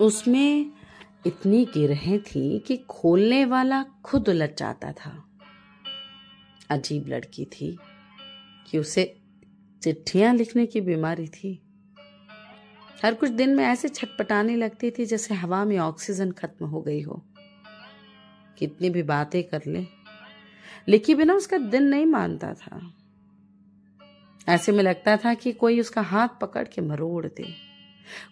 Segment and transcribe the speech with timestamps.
[0.00, 0.72] उसमें
[1.26, 5.24] इतनी गिरहें थी कि खोलने वाला खुद उलझ जाता था।
[6.70, 7.78] अजीब लड़की थी
[8.70, 9.20] कि उसे
[9.82, 11.62] चिट्ठियाँ लिखने की बीमारी थी।
[13.04, 17.00] हर कुछ दिन में ऐसे छटपटाने लगती थी जैसे हवा में ऑक्सीजन खत्म हो गई
[17.02, 17.26] हो।
[18.58, 19.86] कितनी भी बातें कर ले,
[20.88, 22.94] लिखी बिना उसका दिन नहीं मानता था।
[24.48, 27.71] ऐसे में लगता था कि कोई उसका हाथ पकड़ के मरोड़ दे।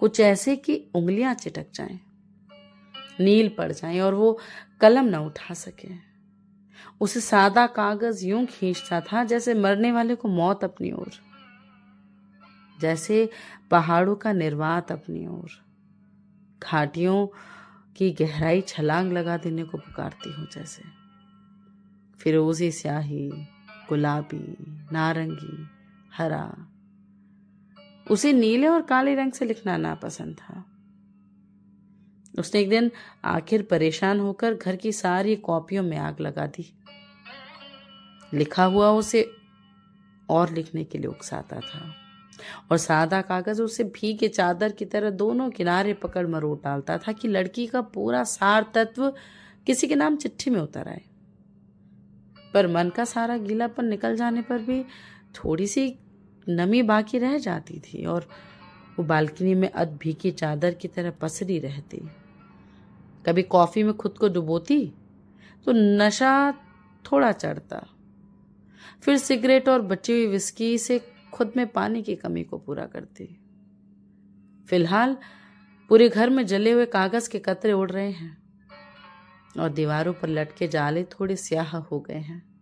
[0.00, 1.98] कुछ ऐसे कि उंगलियाँ चिटक जाएँ,
[3.20, 4.38] नील पड़ जाएँ और वो
[4.80, 5.88] कलम ना उठा सके।
[7.00, 11.10] उसे सादा कागज़ यूँ खींचता था जैसे मरने वाले को मौत अपनी ओर
[12.80, 13.28] जैसे
[13.70, 15.50] पहाड़ों का निर्वात अपनी ओर
[16.62, 17.26] घाटियों
[17.96, 20.82] की गहराई छलांग लगा देने को पुकारती हो जैसे।
[22.20, 23.28] फिरोजी स्याही
[23.88, 24.56] गुलाबी
[24.92, 25.66] नारंगी
[26.14, 26.44] हरा
[28.10, 30.64] उसे नीले और काले रंग से लिखना नापसंद था।
[32.38, 32.90] उसने एक दिन
[33.24, 36.72] आखिर परेशान होकर घर की सारी कॉपियों में आग लगा दी।
[38.34, 39.30] लिखा हुआ उसे
[40.28, 41.94] और लिखने के लिए उकसाता था
[42.70, 47.28] और सादा कागज़ उसे भीगे चादर की तरह दोनों किनारे पकड़ मरोड़ डालता था कि
[47.28, 49.14] लड़की का पूरा सार तत्व
[49.66, 51.02] किसी के नाम चिट्ठी में उतर आए।
[52.54, 54.82] पर मन का सारा गीलापन निकल जाने पर भी
[55.34, 55.98] थोड़ी सी
[56.48, 58.28] नमी बाकी रह जाती थी और
[58.98, 62.00] वो बालकनी में अध भीगी चादर की तरह पसरी रहती।
[63.26, 64.92] कभी कॉफ़ी में खुद को डुबोती
[65.64, 66.52] तो नशा
[67.04, 67.86] थोड़ा चढ़ता।
[69.02, 71.00] फिर सिगरेट और बची हुई विस्की से
[71.32, 73.24] खुद में पानी की कमी को पूरा करती।
[74.68, 75.16] फ़िलहाल,
[75.90, 78.36] पूरे घर में जले हुए कागज़ के कतरे उड़ रहे हैं
[79.60, 82.55] और दीवारों पर लटके जाले थोड़े स्याह हो गए हैं।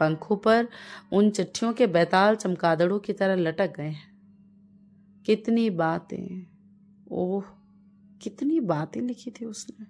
[0.00, 0.68] पंखों पर
[1.12, 4.10] उन चिट्ठियों के बैताल चमकादड़ों की तरह लटक गए हैं।
[5.26, 6.46] कितनी बातें,
[7.10, 7.44] ओह,
[8.22, 9.86] कितनी बातें लिखी थी उसने।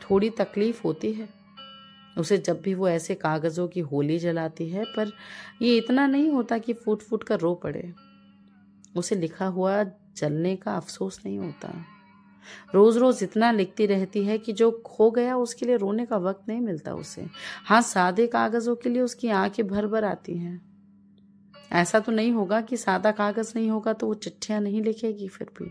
[0.00, 1.28] थोड़ी तकलीफ़ होती है,
[2.18, 5.12] उसे जब भी वो ऐसे कागज़ों की होली जलाती है, पर
[5.62, 7.94] ये इतना नहीं होता कि फूट फूट कर रो पड़े।
[8.96, 9.84] उसे लिखा हुआ
[10.16, 11.84] जलने का अफसोस नहीं होता।
[12.74, 16.48] रोज रोज इतना लिखती रहती है कि जो खो गया, उसके लिए रोने का वक्त
[16.48, 17.26] नहीं मिलता उसे।
[17.64, 20.72] हाँ सादे कागजों के लिए उसकी आँखें भर भर आती हैं।
[21.72, 25.50] ऐसा तो नहीं होगा कि सादा कागज़ नहीं होगा तो वो चिट्ठियाँ नहीं लिखेगी फिर
[25.58, 25.70] भी।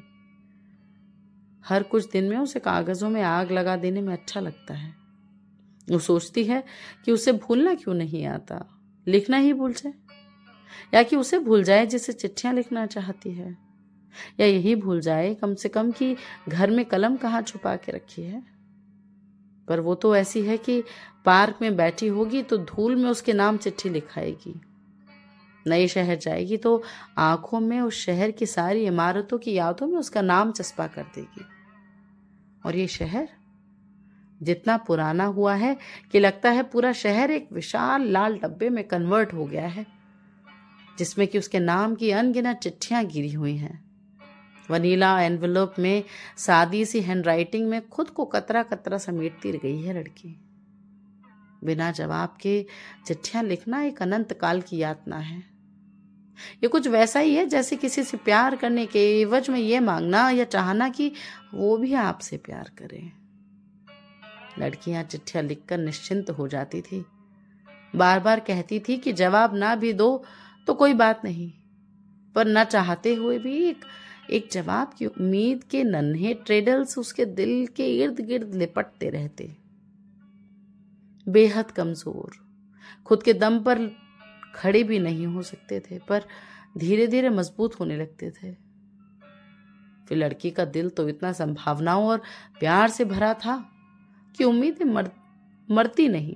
[1.66, 4.96] हर कुछ दिन में उसे कागजों में आग लगा देने में अच्छा लगता है।
[5.90, 6.64] वो सोचती है
[7.06, 8.68] कि उसे भूलना क्यों नहीं आता?
[9.08, 9.94] लिखना ही भूल जाए।
[10.94, 13.71] या कि उसे भूल जाए जिसे चिट्ठियाँ लिखना चाहती है।
[14.40, 16.16] या यही भूल जाए कम से कम कि
[16.50, 18.44] घर में कलम कहाँ छुपा के रखी है?
[19.68, 20.84] पर वो तो ऐसी है कि
[21.26, 24.62] पार्क में बैठी होगी तो धूल में उसके नाम चिट्ठी लिखाएगी।
[25.68, 26.84] नए शहर जाएगी तो
[27.18, 31.46] आँखों में उस शहर की सारी इमारतों की यादों में उसका नाम चस्पा कर देगी।
[32.66, 33.30] और ये शहर?
[34.44, 35.78] जितना पुराना हुआ है
[36.12, 39.86] कि लगता है पूरा शहर एक विशाल लाल डब्बे में कन्वर्ट हो गया है,
[40.98, 43.91] जिसमें कि उसके नाम की अनगिनत चिट्ठियाँ गिरी हुई हैं।
[44.70, 46.04] वनीला एनवलोप में
[46.38, 50.36] सादी सी हैंडराइटिंग में खुद को कतरा कतरा समेटती गई है लड़की।
[51.64, 52.66] बिना जवाब के
[53.08, 55.40] चिट्ठियाँ लिखना एक अनंत काल की यातना है।
[56.64, 60.30] ये कुछ वैसा ही है जैसे किसी से प्यार करने के एवज में ये मांगना
[60.30, 61.12] या चाहना कि
[61.54, 63.02] वो भी आपसे प्यार करे।
[64.60, 67.04] लड़कियाँ चिट्ठियाँ लिखकर निश्चिंत हो जाती थी।
[67.96, 70.24] बार बार कहती थी कि जवाब ना भी दो
[70.68, 71.52] तो कोई बात नहीं,
[72.36, 73.86] पर न चाहते हुए भी एक
[74.24, 79.50] एक जवाब की उम्मीद के नन्हे ट्रेडल्स उसके दिल के इर्द गिर्द लिपटते रहते।
[81.28, 82.36] बेहद कमज़ोर।
[83.06, 83.88] खुद के दम पर
[84.56, 86.26] खड़े भी नहीं हो सकते थे पर
[86.78, 88.52] धीरे धीरे मज़बूत होने लगते थे।
[90.08, 92.22] फिर लड़की का दिल तो इतना संभावनाओं और
[92.60, 93.58] प्यार से भरा था
[94.38, 95.10] कि उम्मीदें मर,
[95.70, 96.36] मरती नहीं।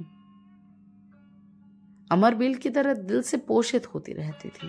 [2.11, 4.67] अमर बिल की तरह दिल से पोषित होती रहती थी।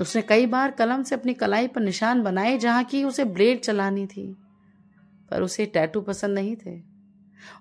[0.00, 4.06] उसने कई बार कलम से अपनी कलाई पर निशान बनाए जहाँ की उसे ब्लेड चलानी
[4.06, 4.36] थी,
[5.30, 6.80] पर उसे टैटू पसंद नहीं थे।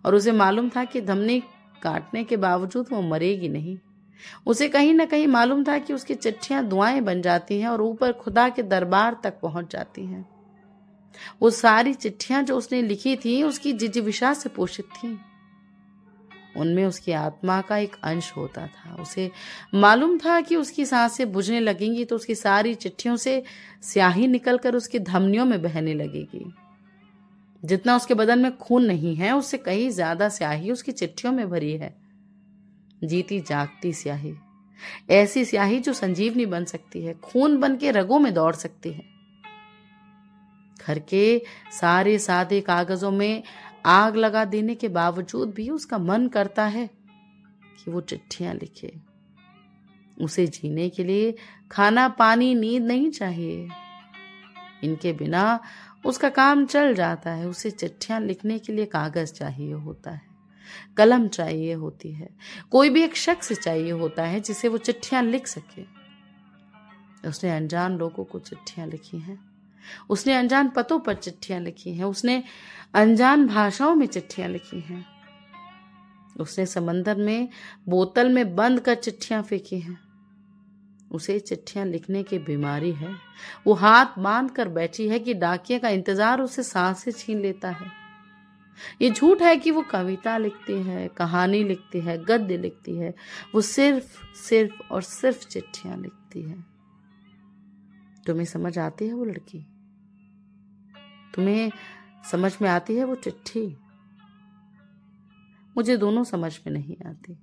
[0.05, 1.39] और उसे मालूम था कि धमनी
[1.81, 3.77] काटने के बावजूद वो मरेगी नहीं।
[4.45, 8.11] उसे कहीं ना कहीं मालूम था कि उसकी चिट्ठियाँ दुआएँ बन जाती हैं और ऊपर
[8.11, 10.29] खुदा के दरबार तक पहुँच जाती हैं।
[11.41, 15.19] वो सारी चिट्ठियाँ जो उसने लिखी थी, उसकी जिजिविशा से पोषित थी।
[16.57, 19.29] उनमें उसकी आत्मा का एक अंश होता था। उसे
[19.73, 23.41] मालूम था कि उसकी साँसें बुझने लगेंगी तो उसकी सारी चिट्ठियों से
[23.83, 26.45] स्याही निकलकर उसकी धमनियों में बहने लगेगी।
[27.63, 31.71] जितना उसके बदन में खून नहीं है, उससे कहीं ज़्यादा स्याही उसकी चिट्ठियों में भरी
[31.71, 31.95] है।
[33.03, 34.33] जीती जागती स्याही।
[35.09, 39.03] ऐसी स्याही जो संजीवनी बन सकती है, खून बन के रगों में दौड़ सकती है।
[40.79, 41.41] घर के
[41.71, 43.43] सारे सादे कागजों में
[43.85, 46.89] आग लगा देने के बावजूद भी उसका मन करता है
[47.77, 48.93] कि वो चिट्ठियाँ लिखे।
[50.17, 51.35] उसे जीने के लिए
[51.71, 53.69] खाना, पानी, नींद नहीं चाहिए।
[54.83, 55.59] इनके बिना
[56.05, 60.21] उसका काम चल जाता है। उसे चिट्ठियाँ लिखने के लिए कागज़ चाहिए होता है,
[60.97, 62.29] कलम चाहिए होती है,
[62.71, 65.83] कोई भी एक शख्स चाहिए होता है जिसे वो चिट्ठियाँ लिख सके।
[67.29, 69.48] उसने अनजान लोगों को चिट्ठियाँ लिखी हैं।
[70.09, 72.43] उसने अनजान पतों पर चिट्ठियाँ लिखी हैं। उसने
[72.93, 75.05] अनजान भाषाओं में चिट्ठियाँ लिखी हैं।
[76.39, 77.49] उसने समंदर में,
[77.89, 79.99] बोतल में बंद कर चिट्ठियाँ फेंकी हैं।
[81.11, 83.15] उसे चिट्ठियाँ लिखने की बीमारी है।
[83.67, 87.69] वो हाथ बाँध कर बैठी है कि डाकिया का इंतज़ार उसे सांस से छीन लेता
[87.69, 87.91] है।
[89.01, 93.15] ये झूठ है कि वो कविता लिखती है, कहानी लिखती है, गद्य लिखती है।
[93.55, 96.65] वो सिर्फ़ सिर्फ़ और सिर्फ़ चिट्ठियाँ लिखती है।
[98.25, 99.78] तुम्हें समझ आती है वो लड़की?
[101.33, 101.71] तुम्हें
[102.31, 103.77] समझ में आती है वो चिट्ठी?
[105.77, 107.37] मुझे दोनों समझ में नहीं आती।